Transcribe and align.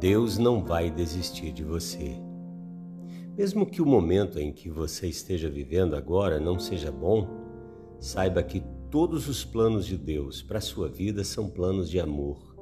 Deus 0.00 0.38
não 0.38 0.62
vai 0.62 0.92
desistir 0.92 1.50
de 1.50 1.64
você. 1.64 2.16
Mesmo 3.36 3.66
que 3.66 3.82
o 3.82 3.86
momento 3.86 4.38
em 4.38 4.52
que 4.52 4.70
você 4.70 5.08
esteja 5.08 5.50
vivendo 5.50 5.96
agora 5.96 6.38
não 6.38 6.56
seja 6.56 6.92
bom, 6.92 7.26
saiba 7.98 8.40
que 8.44 8.62
todos 8.90 9.28
os 9.28 9.44
planos 9.44 9.84
de 9.86 9.96
Deus 9.96 10.40
para 10.40 10.58
a 10.58 10.60
sua 10.60 10.88
vida 10.88 11.24
são 11.24 11.48
planos 11.48 11.90
de 11.90 11.98
amor. 11.98 12.56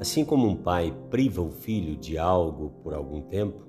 Assim 0.00 0.24
como 0.24 0.48
um 0.48 0.56
pai 0.56 0.92
priva 1.08 1.40
o 1.40 1.52
filho 1.52 1.96
de 1.96 2.18
algo 2.18 2.70
por 2.82 2.94
algum 2.94 3.20
tempo, 3.20 3.64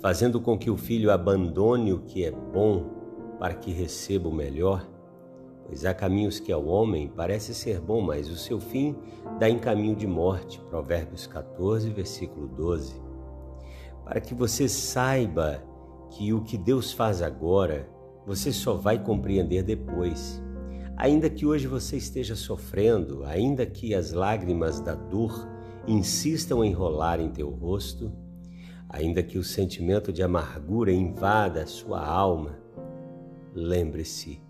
fazendo 0.00 0.40
com 0.40 0.56
que 0.56 0.70
o 0.70 0.76
filho 0.76 1.10
abandone 1.10 1.92
o 1.92 2.02
que 2.02 2.24
é 2.24 2.30
bom 2.30 2.90
para 3.40 3.54
que 3.54 3.72
receba 3.72 4.28
o 4.28 4.34
melhor, 4.34 4.88
Pois 5.66 5.84
há 5.84 5.94
caminhos 5.94 6.38
que 6.38 6.52
ao 6.52 6.66
homem 6.66 7.08
parece 7.08 7.54
ser 7.54 7.80
bom, 7.80 8.00
mas 8.00 8.28
o 8.28 8.36
seu 8.36 8.60
fim 8.60 8.94
dá 9.38 9.48
em 9.48 9.58
caminho 9.58 9.96
de 9.96 10.06
morte. 10.06 10.60
Provérbios 10.68 11.26
14, 11.26 11.90
versículo 11.90 12.46
12. 12.48 13.00
Para 14.04 14.20
que 14.20 14.34
você 14.34 14.68
saiba 14.68 15.62
que 16.10 16.32
o 16.32 16.42
que 16.42 16.58
Deus 16.58 16.92
faz 16.92 17.22
agora, 17.22 17.88
você 18.26 18.52
só 18.52 18.74
vai 18.74 19.02
compreender 19.02 19.62
depois. 19.62 20.42
Ainda 20.96 21.28
que 21.28 21.46
hoje 21.46 21.66
você 21.66 21.96
esteja 21.96 22.36
sofrendo, 22.36 23.24
ainda 23.24 23.66
que 23.66 23.94
as 23.94 24.12
lágrimas 24.12 24.80
da 24.80 24.94
dor 24.94 25.48
insistam 25.88 26.62
em 26.62 26.72
rolar 26.72 27.18
em 27.20 27.30
teu 27.30 27.50
rosto, 27.50 28.12
ainda 28.88 29.22
que 29.22 29.38
o 29.38 29.42
sentimento 29.42 30.12
de 30.12 30.22
amargura 30.22 30.92
invada 30.92 31.62
a 31.62 31.66
sua 31.66 32.06
alma, 32.06 32.58
lembre-se 33.52 34.43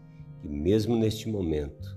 que, 0.44 0.48
mesmo 0.48 0.94
neste 0.94 1.26
momento, 1.26 1.96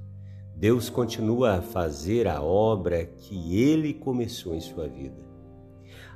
Deus 0.56 0.90
continua 0.90 1.56
a 1.56 1.62
fazer 1.62 2.30
a 2.30 2.42
obra 2.42 3.06
que 3.06 3.62
Ele 3.62 3.94
começou 3.94 4.56
em 4.56 4.62
sua 4.62 4.88
vida. 4.88 5.22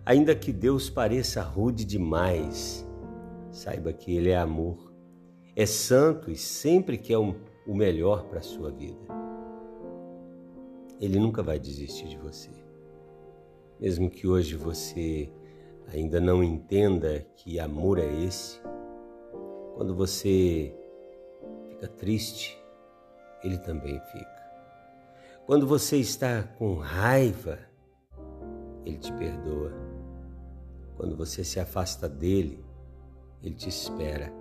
Ainda 0.05 0.33
que 0.33 0.53
Deus 0.53 0.89
pareça 0.89 1.41
rude 1.41 1.83
demais, 1.83 2.87
saiba 3.51 3.91
que 3.91 4.15
Ele 4.15 4.29
é 4.29 4.37
amor, 4.37 4.93
é 5.57 5.65
santo 5.65 6.31
e 6.31 6.37
sempre 6.37 6.97
quer 6.97 7.17
o 7.17 7.35
melhor 7.67 8.23
para 8.23 8.39
a 8.39 8.43
sua 8.43 8.71
vida. 8.71 9.01
Ele 11.01 11.19
nunca 11.19 11.43
vai 11.43 11.59
desistir 11.59 12.07
de 12.07 12.17
você. 12.17 12.49
Mesmo 13.77 14.09
que 14.09 14.25
hoje 14.25 14.55
você 14.55 15.29
ainda 15.91 16.21
não 16.21 16.41
entenda 16.41 17.27
que 17.35 17.59
amor 17.59 17.99
é 17.99 18.23
esse, 18.23 18.61
quando 19.75 19.93
você 19.93 20.73
fica 21.81 21.87
triste, 21.87 22.63
ele 23.43 23.57
também 23.57 23.99
fica. 24.11 24.41
Quando 25.47 25.65
você 25.65 25.97
está 25.97 26.43
com 26.43 26.75
raiva, 26.75 27.57
ele 28.85 28.97
te 28.97 29.11
perdoa. 29.13 29.73
Quando 30.95 31.17
você 31.17 31.43
se 31.43 31.59
afasta 31.59 32.07
dele, 32.07 32.63
ele 33.41 33.55
te 33.55 33.67
espera. 33.67 34.31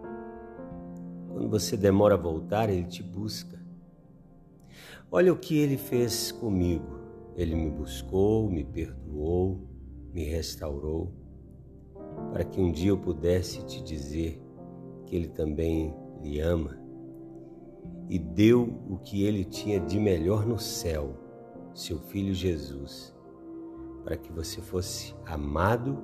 Quando 1.32 1.48
você 1.48 1.76
demora 1.76 2.14
a 2.14 2.18
voltar, 2.18 2.68
ele 2.68 2.84
te 2.84 3.02
busca. 3.02 3.58
Olha 5.10 5.32
o 5.32 5.38
que 5.38 5.56
ele 5.56 5.78
fez 5.78 6.30
comigo. 6.30 7.00
Ele 7.36 7.54
me 7.54 7.70
buscou, 7.70 8.50
me 8.50 8.64
perdoou, 8.64 9.66
me 10.12 10.24
restaurou, 10.24 11.10
para 12.32 12.44
que 12.44 12.60
um 12.60 12.70
dia 12.70 12.90
eu 12.90 12.98
pudesse 12.98 13.64
te 13.64 13.82
dizer 13.82 14.42
que 15.06 15.16
ele 15.16 15.28
também 15.28 15.94
lhe 16.22 16.38
ama 16.40 16.80
e 18.08 18.18
deu 18.18 18.82
o 18.88 18.98
que 18.98 19.22
ele 19.22 19.44
tinha 19.44 19.78
de 19.78 19.98
melhor 19.98 20.44
no 20.44 20.58
céu, 20.58 21.14
seu 21.72 21.98
filho 21.98 22.34
Jesus, 22.34 23.14
para 24.02 24.16
que 24.16 24.32
você 24.32 24.60
fosse 24.60 25.14
amado, 25.24 25.96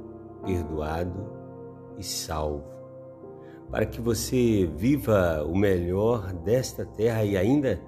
perdoado 0.44 1.32
e 1.98 2.04
salvo, 2.04 2.64
para 3.70 3.84
que 3.84 4.00
você 4.00 4.70
viva 4.76 5.42
o 5.44 5.56
melhor 5.56 6.32
desta 6.32 6.86
terra 6.86 7.24
e 7.24 7.36
ainda 7.36 7.80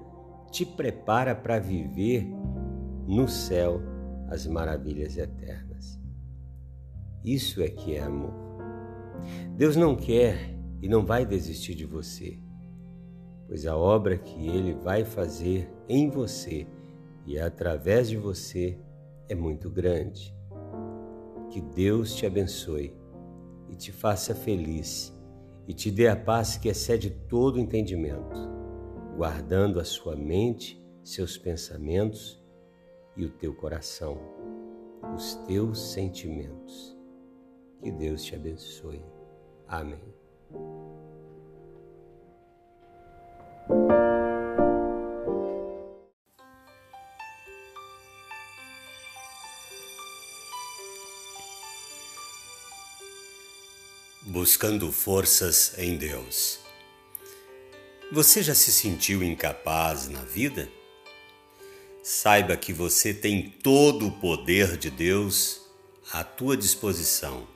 te 0.51 0.65
prepara 0.65 1.33
para 1.33 1.57
viver 1.57 2.27
no 3.07 3.27
céu 3.27 3.81
as 4.27 4.45
maravilhas 4.45 5.17
eternas. 5.17 5.97
Isso 7.23 7.61
é 7.61 7.69
que 7.69 7.95
é 7.95 8.01
amor. 8.01 8.33
Deus 9.55 9.75
não 9.75 9.95
quer 9.95 10.57
e 10.81 10.89
não 10.89 11.05
vai 11.05 11.25
desistir 11.25 11.75
de 11.75 11.85
você 11.85 12.39
pois 13.49 13.65
a 13.65 13.75
obra 13.75 14.15
que 14.15 14.47
Ele 14.47 14.73
vai 14.75 15.03
fazer 15.03 15.67
em 15.89 16.07
você 16.07 16.67
e 17.25 17.39
através 17.39 18.07
de 18.07 18.15
você 18.15 18.77
é 19.27 19.33
muito 19.33 19.69
grande. 19.69 20.33
Que 21.49 21.59
Deus 21.59 22.15
te 22.15 22.27
abençoe 22.27 22.95
e 23.67 23.75
te 23.75 23.91
faça 23.91 24.35
feliz 24.35 25.11
e 25.67 25.73
te 25.73 25.89
dê 25.89 26.07
a 26.07 26.15
paz 26.15 26.57
que 26.57 26.69
excede 26.69 27.09
todo 27.09 27.59
entendimento, 27.59 28.39
guardando 29.17 29.79
a 29.79 29.83
sua 29.83 30.15
mente, 30.15 30.79
seus 31.03 31.37
pensamentos 31.37 32.39
e 33.17 33.25
o 33.25 33.31
teu 33.31 33.53
coração, 33.55 34.19
os 35.15 35.33
teus 35.47 35.91
sentimentos. 35.91 36.95
Que 37.81 37.91
Deus 37.91 38.23
te 38.23 38.35
abençoe. 38.35 39.03
Amém. 39.67 40.13
Buscando 54.21 54.91
forças 54.91 55.75
em 55.77 55.95
Deus. 55.95 56.59
Você 58.11 58.43
já 58.43 58.53
se 58.53 58.69
sentiu 58.69 59.23
incapaz 59.23 60.09
na 60.09 60.21
vida? 60.23 60.67
Saiba 62.03 62.57
que 62.57 62.73
você 62.73 63.13
tem 63.13 63.49
todo 63.49 64.07
o 64.07 64.11
poder 64.11 64.75
de 64.75 64.89
Deus 64.91 65.61
à 66.11 66.21
tua 66.21 66.57
disposição. 66.57 67.47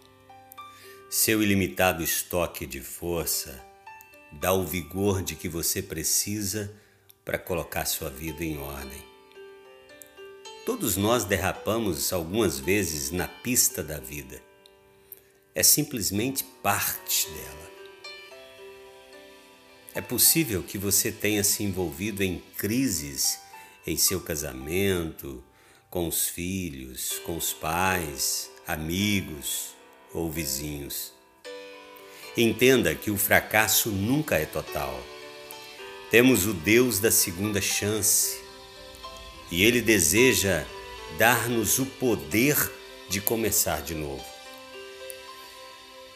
Seu 1.10 1.44
ilimitado 1.44 2.02
estoque 2.02 2.66
de 2.66 2.80
força 2.80 3.62
dá 4.32 4.54
o 4.54 4.66
vigor 4.66 5.22
de 5.22 5.36
que 5.36 5.50
você 5.50 5.82
precisa 5.82 6.74
para 7.26 7.38
colocar 7.38 7.86
sua 7.86 8.10
vida 8.10 8.42
em 8.42 8.58
ordem. 8.58 9.04
Todos 10.66 10.96
nós 10.96 11.26
derrapamos 11.26 12.14
algumas 12.14 12.58
vezes 12.58 13.12
na 13.12 13.28
pista 13.28 13.84
da 13.84 14.00
vida 14.00 14.53
é 15.56 15.62
simplesmente 15.62 16.44
parte 16.62 17.28
dela. 17.30 17.72
É 19.96 20.02
possível 20.02 20.64
que 20.64 20.78
você 20.78 21.12
tenha 21.12 21.44
se 21.44 21.64
envolvido 21.64 22.24
em 22.24 22.42
crises 22.58 23.40
em 23.86 23.98
seu 23.98 24.20
casamento, 24.20 25.44
com 25.90 26.08
os 26.08 26.28
filhos, 26.28 27.20
com 27.26 27.38
os 27.38 27.54
pais, 27.54 28.50
amigos 28.66 29.76
ou 30.14 30.32
vizinhos. 30.32 31.14
Entenda 32.36 32.96
que 32.96 33.12
o 33.12 33.18
fracasso 33.18 33.90
nunca 33.90 34.38
é 34.38 34.46
total. 34.46 35.00
Temos 36.10 36.48
o 36.48 36.54
Deus 36.54 37.00
da 37.00 37.12
segunda 37.12 37.62
chance 37.62 38.42
e 39.52 39.64
Ele 39.64 39.82
deseja 39.82 40.66
dar-nos 41.20 41.78
o 41.78 41.86
poder 41.86 42.58
de 43.10 43.22
começar 43.22 43.82
de 43.84 43.94
novo. 43.94 44.33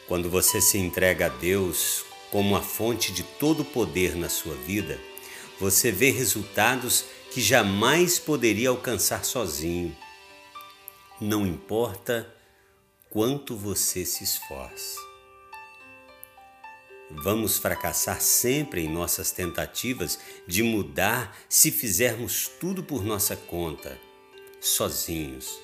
Quando 0.07 0.29
você 0.29 0.61
se 0.61 0.77
entrega 0.77 1.25
a 1.25 1.29
Deus 1.29 2.05
como 2.31 2.55
a 2.55 2.61
fonte 2.61 3.11
de 3.11 3.23
todo 3.23 3.65
poder 3.65 4.15
na 4.15 4.29
sua 4.29 4.55
vida, 4.55 4.99
você 5.59 5.91
vê 5.91 6.11
resultados 6.11 7.05
que 7.31 7.41
jamais 7.41 8.17
poderia 8.17 8.69
alcançar 8.69 9.25
sozinho. 9.25 9.95
Não 11.19 11.45
importa 11.45 12.33
quanto 13.09 13.55
você 13.55 14.05
se 14.05 14.23
esforce. 14.23 14.95
Vamos 17.09 17.57
fracassar 17.57 18.21
sempre 18.21 18.81
em 18.81 18.89
nossas 18.89 19.31
tentativas 19.31 20.19
de 20.45 20.63
mudar 20.63 21.37
se 21.49 21.71
fizermos 21.71 22.49
tudo 22.59 22.83
por 22.83 23.03
nossa 23.03 23.35
conta, 23.35 23.99
sozinhos. 24.61 25.59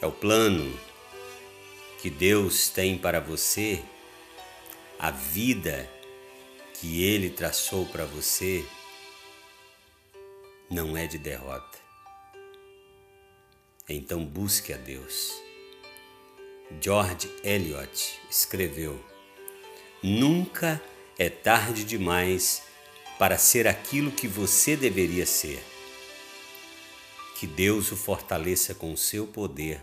É 0.00 0.06
o 0.06 0.12
plano 0.12 0.78
que 2.06 2.10
Deus 2.10 2.68
tem 2.68 2.96
para 2.96 3.18
você, 3.18 3.82
a 4.96 5.10
vida 5.10 5.90
que 6.74 7.02
Ele 7.02 7.28
traçou 7.28 7.84
para 7.86 8.04
você, 8.04 8.64
não 10.70 10.96
é 10.96 11.08
de 11.08 11.18
derrota. 11.18 11.76
Então 13.88 14.24
busque 14.24 14.72
a 14.72 14.76
Deus. 14.76 15.32
George 16.80 17.28
Eliot 17.42 18.20
escreveu: 18.30 19.04
Nunca 20.00 20.80
é 21.18 21.28
tarde 21.28 21.82
demais 21.82 22.62
para 23.18 23.36
ser 23.36 23.66
aquilo 23.66 24.12
que 24.12 24.28
você 24.28 24.76
deveria 24.76 25.26
ser. 25.26 25.60
Que 27.34 27.48
Deus 27.48 27.90
o 27.90 27.96
fortaleça 27.96 28.76
com 28.76 28.92
o 28.92 28.96
seu 28.96 29.26
poder. 29.26 29.82